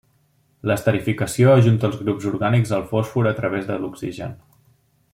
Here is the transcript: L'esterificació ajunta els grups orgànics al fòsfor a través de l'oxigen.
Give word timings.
L'esterificació 0.69 1.51
ajunta 1.57 1.87
els 1.91 1.99
grups 2.05 2.25
orgànics 2.31 2.73
al 2.79 2.89
fòsfor 2.95 3.31
a 3.33 3.35
través 3.41 3.69
de 3.71 3.79
l'oxigen. 3.85 4.35